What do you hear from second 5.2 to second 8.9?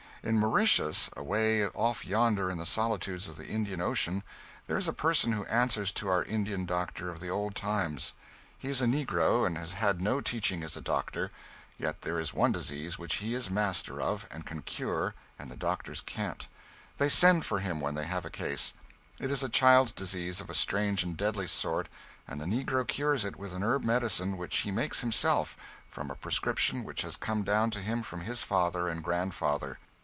who answers to our Indian doctor of the old times. He is a